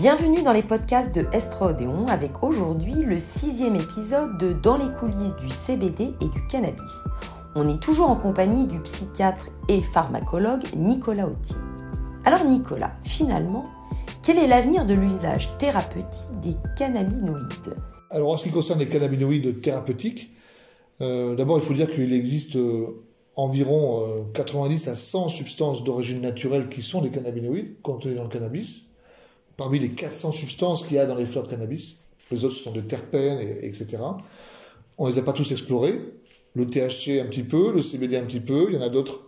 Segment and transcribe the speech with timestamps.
[0.00, 5.36] Bienvenue dans les podcasts de Estrodéon avec aujourd'hui le sixième épisode de Dans les coulisses
[5.36, 6.94] du CBD et du cannabis.
[7.54, 11.56] On est toujours en compagnie du psychiatre et pharmacologue Nicolas Autier.
[12.24, 13.66] Alors Nicolas, finalement,
[14.22, 17.76] quel est l'avenir de l'usage thérapeutique des cannabinoïdes?
[18.08, 20.30] Alors en ce qui concerne les cannabinoïdes thérapeutiques,
[21.02, 23.04] euh, d'abord il faut dire qu'il existe euh,
[23.36, 28.30] environ 90 euh, à 100 substances d'origine naturelle qui sont des cannabinoïdes contenues dans le
[28.30, 28.89] cannabis
[29.60, 32.06] parmi les 400 substances qu'il y a dans les fleurs de cannabis.
[32.30, 33.98] Les autres sont des terpènes, etc.
[34.96, 36.00] On ne les a pas tous explorés.
[36.54, 38.68] Le THC un petit peu, le CBD un petit peu.
[38.70, 39.20] Il y en a d'autres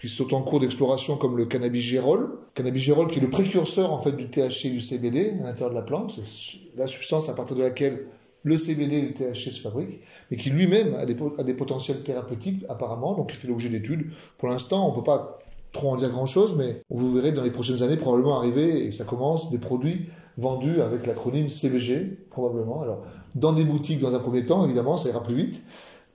[0.00, 2.38] qui sont en cours d'exploration comme le cannabigérol.
[2.54, 5.74] Cannabigérol qui est le précurseur en fait du THC et du CBD à l'intérieur de
[5.74, 6.12] la plante.
[6.22, 8.06] C'est la substance à partir de laquelle
[8.44, 9.98] le CBD et le THC se fabriquent,
[10.30, 14.12] mais qui lui-même a des, a des potentiels thérapeutiques apparemment, donc il fait l'objet d'études.
[14.36, 15.40] Pour l'instant, on ne peut pas
[15.72, 19.04] trop en dire grand-chose, mais vous verrez dans les prochaines années probablement arriver, et ça
[19.04, 22.82] commence, des produits vendus avec l'acronyme CBG, probablement.
[22.82, 23.02] Alors,
[23.34, 25.62] dans des boutiques dans un premier temps, évidemment, ça ira plus vite,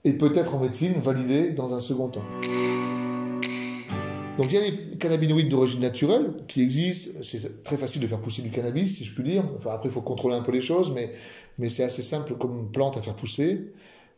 [0.04, 2.24] et peut-être en médecine, validé dans un second temps.
[4.36, 7.20] Donc il y a les cannabinoïdes d'origine naturelle qui existent.
[7.22, 9.44] C'est très facile de faire pousser du cannabis, si je puis dire.
[9.70, 11.12] Après, il faut contrôler un peu les choses, mais,
[11.58, 13.72] mais c'est assez simple comme plante à faire pousser.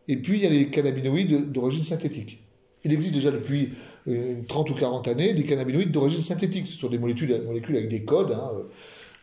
[0.08, 2.45] Et puis, il y a les cannabinoïdes d'origine synthétique.
[2.86, 3.72] Il existe déjà depuis
[4.48, 6.66] 30 ou 40 années des cannabinoïdes d'origine synthétique.
[6.66, 8.52] Ce sont des molécules, avec des codes, hein,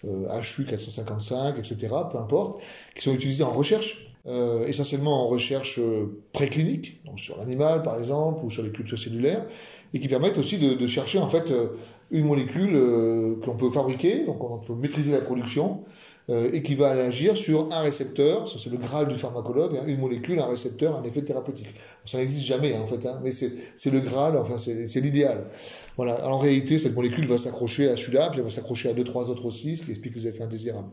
[0.06, 1.78] euh, 455, etc.,
[2.12, 2.62] peu importe,
[2.94, 8.44] qui sont utilisés en recherche, euh, essentiellement en recherche euh, préclinique, sur l'animal par exemple,
[8.46, 9.46] ou sur les cultures cellulaires,
[9.94, 11.68] et qui permettent aussi de, chercher en fait euh,
[12.12, 15.82] une molécule euh, qu'on peut fabriquer, donc on peut maîtriser la production,
[16.30, 19.84] euh, et qui va agir sur un récepteur, ça c'est le graal du pharmacologue, hein,
[19.88, 21.68] une molécule, un récepteur, un effet thérapeutique.
[22.06, 25.46] Ça n'existe jamais hein, en fait, hein, mais c'est le graal, enfin c'est l'idéal.
[25.98, 26.26] Voilà.
[26.28, 29.30] En réalité, cette molécule va s'accrocher à celui-là, puis elle va s'accrocher à deux, trois
[29.30, 30.90] autres aussi, ce qui explique les effets indésirables.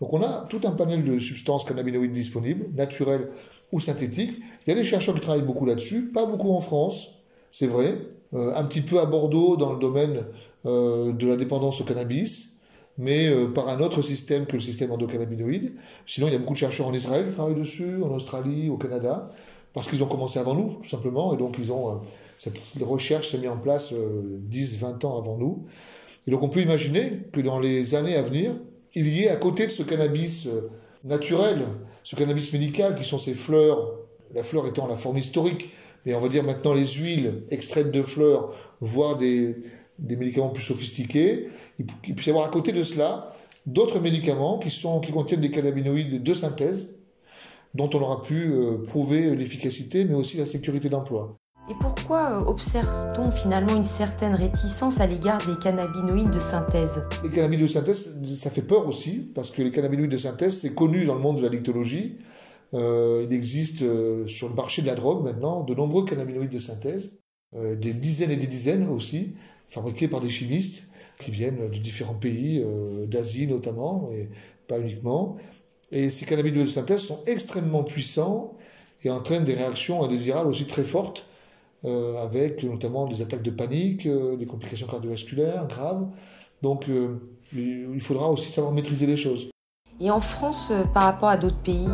[0.00, 3.28] Donc on a tout un panel de substances cannabinoïdes disponibles, naturelles
[3.70, 4.32] ou synthétiques.
[4.66, 7.98] Il y a des chercheurs qui travaillent beaucoup là-dessus, pas beaucoup en France, c'est vrai,
[8.34, 10.24] euh, un petit peu à Bordeaux dans le domaine
[10.66, 12.51] euh, de la dépendance au cannabis,
[12.98, 15.74] mais euh, par un autre système que le système endocannabinoïde.
[16.06, 18.76] Sinon, il y a beaucoup de chercheurs en Israël qui travaillent dessus, en Australie, au
[18.76, 19.28] Canada,
[19.72, 21.94] parce qu'ils ont commencé avant nous, tout simplement, et donc ils ont, euh,
[22.38, 25.64] cette recherche s'est mise en place 10, euh, 20 ans avant nous.
[26.26, 28.54] Et donc on peut imaginer que dans les années à venir,
[28.94, 30.48] il y ait à côté de ce cannabis
[31.02, 31.66] naturel,
[32.04, 33.98] ce cannabis médical, qui sont ces fleurs,
[34.34, 35.70] la fleur étant la forme historique,
[36.04, 39.56] et on va dire maintenant les huiles extraites de fleurs, voire des,
[39.98, 41.48] des médicaments plus sophistiqués.
[41.78, 43.32] Il, puisse y avoir à côté de cela
[43.66, 47.02] d'autres médicaments qui, sont, qui contiennent des cannabinoïdes de synthèse,
[47.74, 51.36] dont on aura pu euh, prouver l'efficacité, mais aussi la sécurité d'emploi.
[51.70, 57.02] Et pourquoi euh, observe-t-on finalement une certaine réticence à l'égard des cannabinoïdes de synthèse?
[57.22, 60.74] Les cannabinoïdes de synthèse, ça fait peur aussi, parce que les cannabinoïdes de synthèse, c'est
[60.74, 62.18] connu dans le monde de la dictologie.
[62.74, 63.84] Euh, il existe
[64.26, 67.20] sur le marché de la drogue maintenant de nombreux cannabinoïdes de synthèse,
[67.54, 69.34] des dizaines et des dizaines aussi,
[69.72, 74.28] fabriqués par des chimistes qui viennent de différents pays, euh, d'Asie notamment, et
[74.68, 75.36] pas uniquement.
[75.90, 78.54] Et ces cannabinoïdes de sont extrêmement puissants
[79.02, 81.24] et entraînent des réactions indésirables aussi très fortes,
[81.84, 86.06] euh, avec notamment des attaques de panique, euh, des complications cardiovasculaires graves.
[86.62, 86.86] Donc
[87.52, 89.50] il faudra aussi savoir maîtriser les choses.
[90.00, 91.88] Et en France, par rapport à d'autres pays,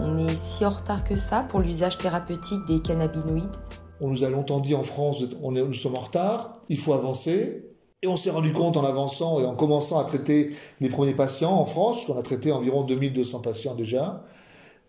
[0.00, 3.56] on est si en retard que ça pour l'usage thérapeutique des cannabinoïdes?
[4.00, 6.92] On nous a longtemps dit en France, on est, nous sommes en retard, il faut
[6.92, 7.64] avancer.
[8.02, 10.50] Et on s'est rendu compte en avançant et en commençant à traiter
[10.80, 14.24] les premiers patients en France, qu'on a traité environ 2200 patients déjà,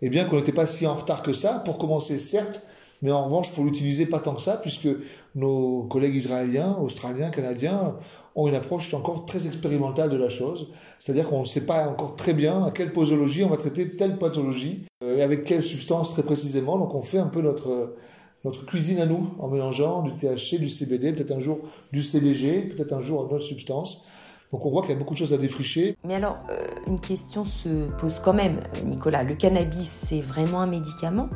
[0.02, 2.62] eh bien qu'on n'était pas si en retard que ça, pour commencer certes,
[3.02, 4.90] mais en revanche pour l'utiliser pas tant que ça, puisque
[5.34, 7.96] nos collègues israéliens, australiens, canadiens
[8.36, 10.69] ont une approche encore très expérimentale de la chose.
[11.00, 14.19] C'est-à-dire qu'on ne sait pas encore très bien à quelle posologie on va traiter telle
[14.19, 16.78] pathologie, euh, et avec quelle substance très précisément.
[16.78, 17.96] Donc on fait un peu notre
[18.45, 21.59] notre cuisine à nous, en mélangeant du THC, du CBD, peut-être un jour
[21.91, 24.05] du CBG, peut-être un jour une autre substance.
[24.51, 25.95] Donc on voit qu'il y a beaucoup de choses à défricher.
[26.03, 29.24] Mais alors, euh, une question se pose quand même, Nicolas.
[29.24, 31.30] Le cannabis, c'est vraiment un médicament?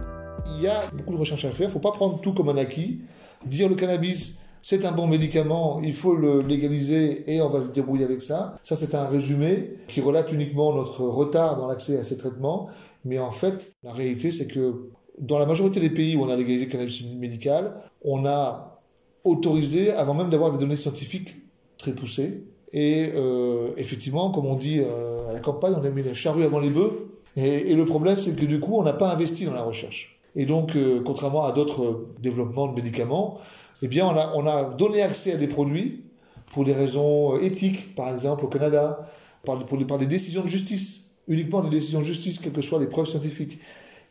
[0.55, 1.67] Il y a beaucoup de recherches à faire.
[1.67, 3.01] Il ne faut pas prendre tout comme un acquis.
[3.45, 7.67] Dire le cannabis, c'est un bon médicament, il faut le légaliser et on va se
[7.67, 8.55] débrouiller avec ça.
[8.63, 12.69] Ça, c'est un résumé qui relate uniquement notre retard dans l'accès à ces traitements.
[13.03, 14.89] Mais en fait, la réalité, c'est que
[15.19, 18.79] dans la majorité des pays où on a légalisé le cannabis médical, on a
[19.23, 21.35] autorisé, avant même d'avoir des données scientifiques
[21.77, 22.43] très poussées.
[22.73, 26.43] Et euh, effectivement, comme on dit euh, à la campagne, on a mis la charrue
[26.43, 27.09] avant les bœufs.
[27.35, 30.19] Et, le problème, c'est que du coup, on n'a pas investi dans la recherche.
[30.35, 33.39] Et donc, euh, contrairement à d'autres développements de médicaments,
[33.81, 36.03] eh bien, on a, on a donné accès à des produits
[36.51, 39.09] pour des raisons éthiques, par exemple au Canada,
[39.45, 39.57] par
[39.97, 43.59] des décisions de justice, uniquement des décisions de justice, quelles que soient les preuves scientifiques,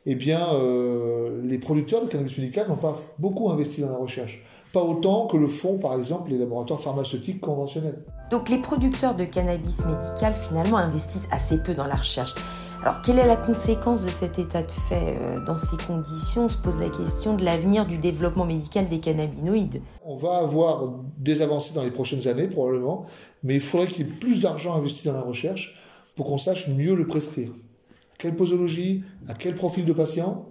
[0.04, 4.43] eh bien, euh, les producteurs de cannabis médical n'ont pas beaucoup investi dans la recherche.
[4.72, 8.02] Pas autant que le font, par exemple, les laboratoires pharmaceutiques conventionnels.
[8.31, 12.34] Donc les producteurs de cannabis médical, finalement, investissent assez peu dans la recherche.
[12.82, 16.48] Alors, quelle est la conséquence de cet état de fait euh, Dans ces conditions, on
[16.48, 19.82] se pose la question de l'avenir du développement médical des cannabinoïdes.
[20.05, 23.05] On va avoir des avancées dans les prochaines années, probablement,
[23.44, 25.76] mais il faudrait qu'il y ait plus d'argent investi dans la recherche
[26.16, 27.52] pour qu'on sache mieux le prescrire.
[28.22, 30.48] Quelle posologie À quel profil de patient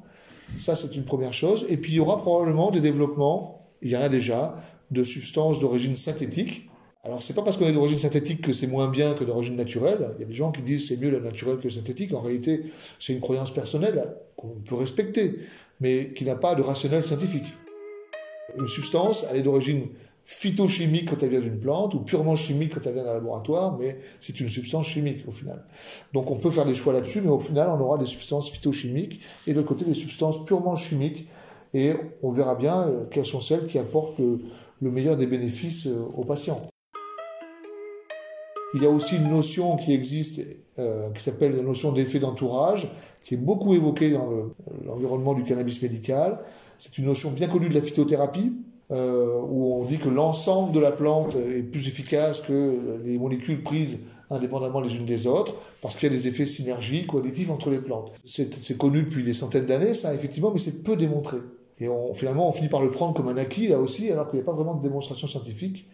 [0.60, 1.66] Ça, c'est une première chose.
[1.70, 4.56] Et puis, il y aura probablement des développements, il y en a déjà,
[4.92, 6.68] de substances d'origine synthétique
[7.04, 10.12] alors, c'est pas parce qu'on est d'origine synthétique que c'est moins bien que d'origine naturelle.
[10.18, 12.14] Il y a des gens qui disent c'est mieux la naturelle que la synthétique.
[12.14, 12.62] En réalité,
[13.00, 14.06] c'est une croyance personnelle
[14.38, 15.40] qu'on peut respecter,
[15.80, 17.48] mais qui n'a pas de rationnel scientifique.
[18.56, 19.88] Une substance, elle est d'origine
[20.26, 24.00] phytochimique quand elle vient d'une plante, ou purement chimique quand elle vient d'un laboratoire, mais
[24.20, 25.64] c'est une substance chimique au final.
[26.14, 29.22] Donc on peut faire des choix là-dessus, mais au final on aura des substances phytochimiques
[29.48, 31.28] et de côté des substances purement chimiques,
[31.74, 36.06] et on verra bien euh, quelles sont celles qui apportent le meilleur des bénéfices euh,
[36.16, 36.62] aux patients.
[38.74, 40.42] Il y a aussi une notion qui existe,
[40.80, 42.90] euh, qui s'appelle la notion d'effet d'entourage,
[43.26, 44.30] qui est beaucoup évoquée dans
[44.86, 46.40] l'environnement du cannabis médical.
[46.78, 48.54] C'est une notion bien connue de la phytothérapie,
[48.92, 53.64] euh, où on dit que l'ensemble de la plante est plus efficace que les molécules
[53.64, 54.02] prises
[54.32, 57.70] indépendamment les unes des autres, parce qu'il y a des effets synergiques ou additifs entre
[57.70, 58.12] les plantes.
[58.26, 61.38] C'est connu depuis des centaines d'années, ça, effectivement, mais c'est peu démontré.
[61.80, 64.40] Et on, finalement, on finit par le prendre comme un acquis, là aussi, alors qu'il
[64.40, 65.86] n'y a pas vraiment de démonstration scientifique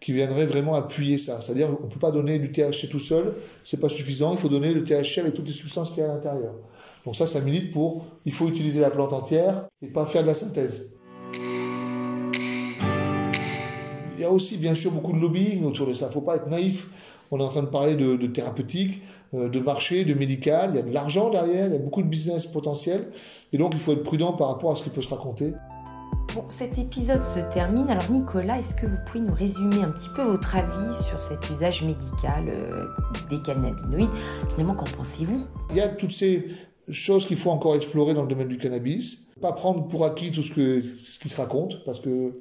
[0.00, 1.40] qui viendrait vraiment appuyer ça.
[1.40, 3.32] C'est-à-dire qu'on ne peut pas donner du THC tout seul,
[3.64, 6.10] c'est pas suffisant, il faut donner le THC avec toutes les substances qu'il y a
[6.10, 6.52] à l'intérieur.
[7.04, 10.26] Donc ça, ça milite pour, il faut utiliser la plante entière et pas faire de
[10.26, 10.95] la synthèse.
[14.26, 16.48] A aussi bien sûr beaucoup de lobbying autour de ça, il ne faut pas être
[16.48, 16.88] naïf.
[17.32, 19.02] On est en train de parler de, de thérapeutique,
[19.34, 22.02] euh, de marché, de médical, il y a de l'argent derrière, il y a beaucoup
[22.02, 23.08] de business potentiel,
[23.52, 25.52] et donc il faut être prudent par rapport à ce qui peut se raconter.
[26.36, 27.88] Bon, cet épisode se termine.
[27.88, 31.48] Alors Nicolas, est-ce que vous pouvez nous résumer un petit peu votre avis sur cet
[31.50, 32.84] usage médical euh,
[33.30, 34.10] des cannabinoïdes?
[34.50, 35.46] Finalement, qu'en pensez-vous?
[35.70, 36.46] Il y a toutes ces
[36.90, 39.28] choses qu'il faut encore explorer dans le domaine du cannabis.
[39.40, 42.36] Pas prendre pour acquis tout ce, que, ce qui se raconte, parce que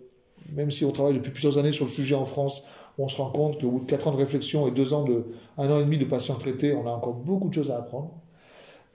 [0.53, 2.65] même si on travaille depuis plusieurs années sur le sujet en France,
[2.97, 5.25] on se rend compte qu'au bout de 4 ans de réflexion et 2 ans de,
[5.57, 8.11] un an et demi de patients traités, on a encore beaucoup de choses à apprendre,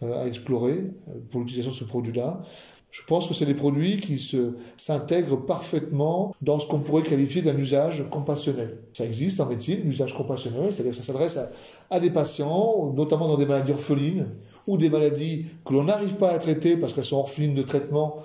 [0.02, 0.72] euh, à explorer
[1.08, 2.42] euh, pour l'utilisation de ce produit-là.
[2.90, 4.18] Je pense que c'est des produits qui
[4.76, 8.78] s'intègrent parfaitement dans ce qu'on pourrait qualifier d'un usage compassionnel.
[8.94, 11.38] Ça existe en médecine, l'usage compassionnel, c'est-à-dire que ça s'adresse
[11.88, 14.26] à, des patients, notamment dans des maladies orphelines
[14.66, 18.16] ou des maladies que l'on n'arrive pas à traiter parce qu'elles sont orphelines de traitement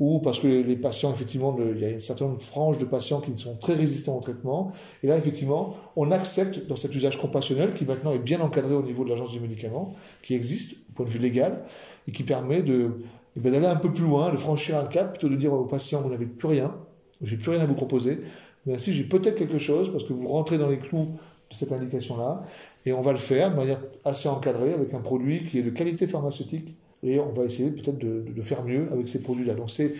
[0.00, 3.36] ou parce que les patients, effectivement, il y a une certaine frange de patients qui
[3.36, 4.70] sont très résistants au traitement.
[5.02, 8.82] Et là, effectivement, on accepte dans cet usage compassionnel, qui maintenant est bien encadré au
[8.82, 11.64] niveau de l'agence du médicament, qui existe, au point de vue légal,
[12.06, 12.92] et qui permet de,
[13.36, 15.64] et bien d'aller un peu plus loin, de franchir un cap, plutôt de dire au
[15.64, 16.74] patient, vous n'avez plus rien,
[17.22, 18.20] j'ai plus rien à vous proposer,
[18.66, 21.08] mais si j'ai peut-être quelque chose, parce que vous rentrez dans les clous
[21.50, 22.42] de cette indication-là,
[22.86, 25.70] et on va le faire de manière assez encadrée, avec un produit qui est de
[25.70, 29.54] qualité pharmaceutique, et on va essayer peut-être de, faire mieux avec ces produits-là.
[29.54, 29.94] Donc c'est,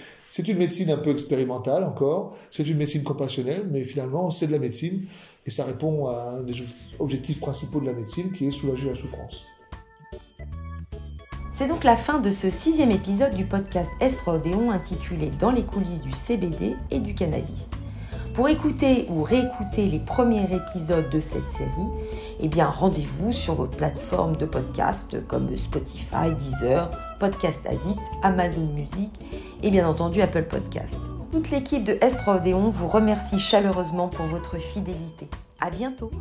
[0.46, 4.58] une médecine un peu expérimentale encore, c'est une médecine compassionnelle, mais finalement c'est de la
[4.58, 5.02] médecine,
[5.46, 6.54] et ça répond à un des
[6.98, 9.46] objectifs principaux de la médecine, qui est soulager la souffrance.
[11.54, 16.02] C'est donc la fin de ce sixième épisode du podcast Estrodéon intitulé Dans les coulisses
[16.02, 17.68] du CBD et du cannabis.
[18.38, 21.68] Pour écouter ou réécouter les premiers épisodes de cette série,
[22.38, 29.10] eh rendez-vous sur vos plateformes de podcast comme Spotify, Deezer, Podcast Addict, Amazon Music
[29.64, 30.94] et bien entendu Apple Podcast.
[31.32, 35.28] Toute l'équipe de Estrodéon vous remercie chaleureusement pour votre fidélité.
[35.60, 36.12] À bientôt!